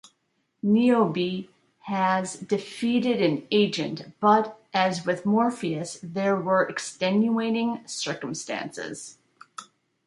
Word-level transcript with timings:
Niobe 0.63 1.45
has 1.81 2.33
defeated 2.33 3.21
an 3.21 3.45
Agent, 3.51 4.11
but 4.19 4.59
as 4.73 5.05
with 5.05 5.27
Morpheus, 5.27 5.99
there 6.01 6.35
were 6.35 6.67
extenuating 6.67 7.85
circumstances. 7.87 9.19